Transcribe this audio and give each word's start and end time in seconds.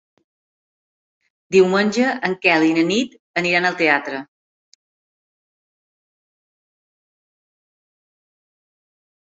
Diumenge 1.55 2.07
en 2.29 2.35
Quel 2.45 2.65
i 2.69 2.73
na 2.79 2.85
Nit 2.93 3.13
aniran 3.43 3.69
al 3.69 3.77
teatre. 3.83 4.23